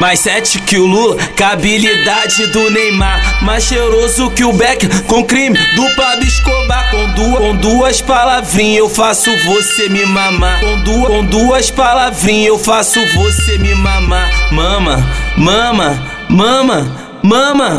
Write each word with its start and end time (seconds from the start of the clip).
Mais 0.00 0.18
sete 0.18 0.58
que 0.60 0.78
o 0.78 0.86
Lula, 0.86 1.16
com 1.36 1.44
habilidade 1.44 2.46
do 2.46 2.70
Neymar. 2.70 3.44
Mais 3.44 3.64
cheiroso 3.64 4.30
que 4.30 4.42
o 4.42 4.52
Beck, 4.52 4.88
com 5.04 5.22
crime 5.22 5.58
do 5.76 5.94
Pablo 5.94 6.24
Escobar. 6.24 6.90
Com 6.90 7.12
duas, 7.12 7.38
com 7.38 7.56
duas 7.56 8.00
palavrinhas 8.00 8.78
eu 8.78 8.88
faço 8.88 9.30
você 9.44 9.90
me 9.90 10.06
mamar. 10.06 10.58
Com 10.60 10.80
duas, 10.80 11.06
com 11.06 11.24
duas 11.26 11.70
palavrinhas 11.70 12.46
eu 12.48 12.58
faço 12.58 12.98
você 13.14 13.58
me 13.58 13.74
mamar. 13.74 14.30
Mama, 14.50 15.06
mama, 15.36 16.02
mama, 16.30 16.96
mama. 17.22 17.76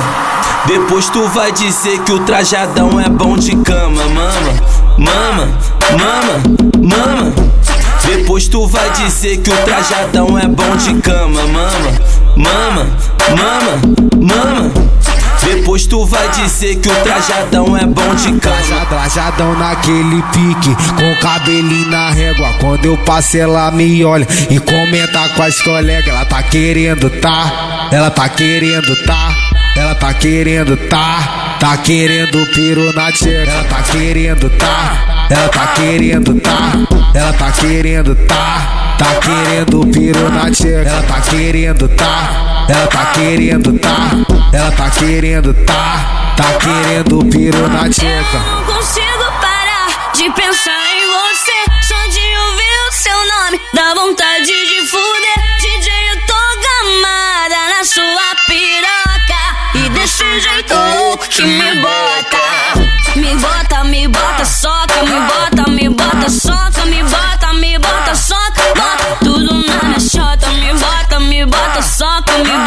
Depois 0.68 1.10
tu 1.10 1.28
vai 1.30 1.52
dizer 1.52 2.00
que 2.04 2.12
o 2.12 2.20
trajadão 2.20 3.02
é 3.02 3.10
bom 3.10 3.36
de 3.36 3.56
cama. 3.64 4.04
Mama, 4.06 4.54
mama, 5.00 5.58
mama, 5.98 6.81
tu 8.52 8.68
vai 8.68 8.92
dizer 8.92 9.38
que 9.38 9.50
o 9.50 9.58
trajadão 9.64 10.38
é 10.38 10.46
bom 10.46 10.76
de 10.76 10.94
cama, 11.02 11.42
mama, 11.48 11.92
mama, 12.36 12.98
mama, 13.30 13.82
mama. 14.22 14.72
Depois 15.42 15.86
tu 15.86 16.06
vai 16.06 16.28
dizer 16.30 16.76
que 16.76 16.90
o 16.90 16.96
trajadão 17.02 17.78
é 17.78 17.86
bom 17.86 18.14
de 18.14 18.34
cama. 18.40 18.86
Trajadão 18.90 19.58
naquele 19.58 20.22
pique, 20.34 20.76
com 20.96 21.16
cabelinho 21.22 21.90
na 21.90 22.12
régua. 22.12 22.50
Quando 22.60 22.86
eu 22.86 22.98
passo, 22.98 23.38
ela 23.38 23.72
me 23.72 24.04
olha 24.04 24.28
e 24.50 24.60
comenta 24.60 25.30
com 25.30 25.44
as 25.44 25.62
colegas. 25.62 26.10
Ela 26.14 26.26
tá 26.26 26.44
querendo, 26.44 27.10
tá? 27.22 27.90
Ela 27.90 28.12
tá 28.12 28.28
querendo, 28.28 28.96
tá? 29.06 29.34
Ela 29.78 29.96
tá 29.96 30.14
querendo, 30.14 30.76
tá? 30.90 31.51
Tá 31.62 31.78
querendo 31.78 32.44
piro 32.56 32.92
na 32.94 33.12
tcheca. 33.12 33.52
Ela 33.52 33.64
tá 33.66 33.84
querendo, 33.84 34.50
tá? 34.58 35.28
Ela 35.30 35.48
tá 35.50 35.68
querendo, 35.68 36.42
tá? 36.42 36.72
Ela 37.14 37.34
tá 37.34 37.52
querendo, 37.52 38.16
tá? 38.16 38.96
Tá 38.98 39.06
querendo 39.22 39.86
piro 39.92 40.32
na 40.32 40.50
tcheca. 40.50 40.90
Ela 40.90 41.04
tá 41.04 41.22
querendo, 41.22 41.88
tá? 41.90 42.66
Ela 42.68 42.88
tá 42.88 43.06
querendo, 43.14 43.78
tá? 43.78 44.10
Ela 44.52 44.72
tá 44.72 44.90
querendo, 44.90 45.54
tá? 45.54 46.34
Tá 46.36 46.46
querendo 46.58 47.26
piro 47.30 47.68
na 47.70 47.88
tcheca. 47.88 48.40
Não 48.40 48.64
consigo 48.64 49.32
parar 49.40 50.12
de 50.16 50.32
pensar 50.32 50.88
em 50.98 51.06
você. 51.06 51.88
Só 51.88 52.08
de 52.08 52.38
ouvir 52.38 52.90
o 52.90 52.92
seu 52.92 53.18
nome, 53.38 53.62
dá 53.72 53.94
vontade 53.94 54.48
de 54.48 54.88
fuder. 54.88 55.01
Me 61.46 61.82
bota. 61.82 62.42
Me 63.16 63.36
bota, 63.36 63.84
me 63.84 64.08
bota, 64.08 64.46
soca, 64.46 65.04
me 65.04 65.20
bota, 65.28 65.70
me 65.72 65.90
bota, 65.90 66.30
soca, 66.30 66.86
me 66.86 67.04
bota, 67.04 67.54
me 67.54 67.78
bota, 67.78 68.16
soca, 68.16 68.64
bota 68.76 69.18
tudo 69.20 69.54
na 69.54 69.84
minha 69.84 70.00
chota, 70.00 70.48
me 70.54 70.74
bota, 70.74 71.20
me 71.20 71.46
bota, 71.46 71.82
soca, 71.82 72.38
me 72.38 72.44
bota, 72.44 72.61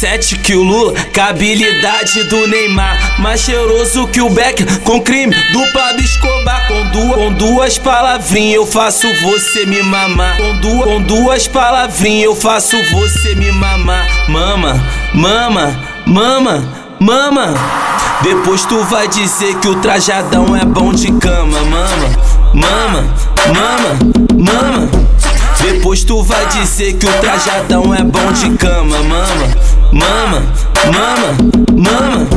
7 0.00 0.38
que 0.38 0.54
o 0.54 0.62
Lula, 0.62 0.94
com 1.14 1.20
habilidade 1.20 2.24
do 2.24 2.46
Neymar. 2.46 3.20
Mais 3.20 3.38
cheiroso 3.38 4.08
que 4.08 4.22
o 4.22 4.30
Beck, 4.30 4.64
com 4.80 4.98
crime 4.98 5.36
do 5.52 5.72
Pablo 5.74 6.00
Escobar. 6.00 6.68
Com 6.68 6.86
duas, 6.86 7.14
com 7.16 7.32
duas 7.34 7.78
palavrinhas 7.78 8.54
eu 8.54 8.66
faço 8.66 9.06
você 9.16 9.66
me 9.66 9.82
mamar. 9.82 10.38
Com, 10.38 10.56
duas 10.56 10.84
com 10.84 11.02
duas 11.02 11.46
palavrinhas 11.46 12.24
eu 12.24 12.34
faço 12.34 12.82
você 12.84 13.34
me 13.34 13.52
mamar. 13.52 14.06
Mama, 14.26 14.82
mama, 15.12 15.78
mama, 16.06 16.96
mama. 16.98 17.54
Depois 18.22 18.64
tu 18.64 18.82
vai 18.84 19.06
dizer 19.06 19.54
que 19.56 19.68
o 19.68 19.82
trajadão 19.82 20.56
é 20.56 20.64
bom 20.64 20.94
de 20.94 21.12
cama, 21.12 21.60
mama, 21.64 22.08
mama, 22.54 23.14
mama, 23.48 23.98
mama. 24.38 25.10
Depois 25.60 26.02
tu 26.04 26.22
vai 26.22 26.46
dizer 26.46 26.94
que 26.94 27.04
o 27.04 27.12
trajadão 27.20 27.94
é 27.94 28.02
bom 28.02 28.32
de 28.32 28.56
cama, 28.56 28.96
mama 29.02 29.79
mama, 29.92 30.42
mama, 30.86 31.36
mama. 31.74 32.28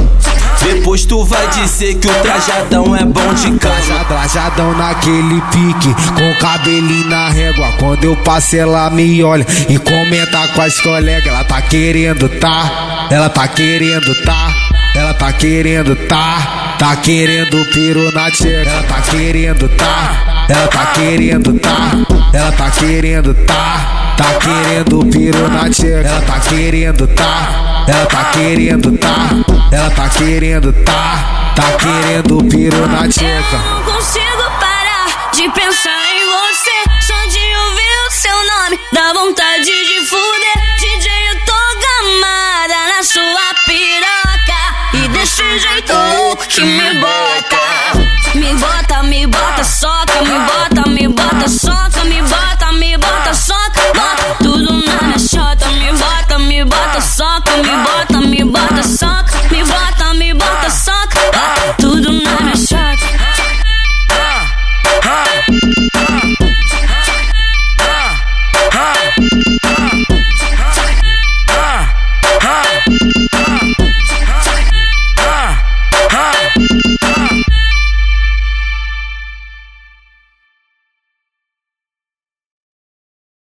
Depois 0.63 1.05
tu 1.05 1.25
vai 1.25 1.45
dizer 1.49 1.95
que 1.95 2.07
o 2.07 2.13
trajadão 2.21 2.95
é 2.95 3.03
bom 3.03 3.33
de 3.33 3.51
cama. 3.59 4.05
Trajadão 4.07 4.73
naquele 4.77 5.41
pique, 5.51 5.93
com 6.13 6.33
cabelinho 6.39 7.09
na 7.09 7.29
régua. 7.29 7.67
Quando 7.79 8.05
eu 8.05 8.15
passo, 8.17 8.55
ela 8.55 8.89
me 8.89 9.21
olha 9.23 9.45
e 9.67 9.77
comenta 9.77 10.47
com 10.49 10.61
as 10.61 10.79
colegas. 10.79 11.27
Ela 11.27 11.43
tá 11.43 11.61
querendo, 11.61 12.29
tá? 12.39 13.07
Ela 13.11 13.29
tá 13.29 13.47
querendo, 13.47 14.15
tá? 14.23 14.53
Ela 14.95 15.13
tá 15.13 15.33
querendo, 15.33 15.95
tá? 16.07 16.75
Tá 16.79 16.95
querendo 16.95 17.65
piro 17.73 18.11
na 18.13 18.31
tcheca. 18.31 18.69
Ela 18.69 18.83
tá 18.83 19.01
querendo, 19.01 19.69
tá? 19.69 20.45
Ela 20.47 20.67
tá 20.67 20.85
querendo, 20.87 21.59
tá? 21.59 22.12
Ela 22.33 22.51
tá 22.51 22.71
querendo, 22.71 23.35
tá? 23.45 24.15
Tá 24.17 24.39
querendo 24.39 25.05
piro 25.05 25.47
na 25.49 25.69
tcheca. 25.69 26.07
Ela 26.07 26.21
tá 26.21 26.39
querendo, 26.39 27.07
tá? 27.09 27.85
Ela 27.87 28.05
tá 28.07 28.25
querendo, 28.31 28.97
tá? 28.97 29.29
Ela 29.71 29.89
tá 29.91 30.09
querendo, 30.09 30.73
tá? 30.83 31.53
Tá 31.55 31.71
querendo 31.77 32.43
piro 32.45 32.87
na 32.87 33.07
tcheca. 33.07 33.57
Não 33.57 33.83
consigo 33.83 34.43
parar 34.59 35.29
de 35.31 35.47
pensar 35.49 36.05
em 36.11 36.25
você. 36.25 37.05
Só 37.05 37.13
de 37.27 37.37
ouvir 37.37 37.97
o 38.07 38.11
seu 38.11 38.35
nome, 38.35 38.79
dá 38.91 39.13
vontade 39.13 39.65
de 39.65 40.05
fuder. 40.07 40.57
DJ, 40.79 41.11
eu 41.29 41.39
tô 41.45 41.53
gamada 41.85 42.95
na 42.97 43.03
sua 43.03 43.53
piroca. 43.67 44.61
E 44.95 45.07
desse 45.09 45.59
jeito 45.59 45.93
louco 45.93 46.47
que 46.47 46.61
me. 46.61 46.92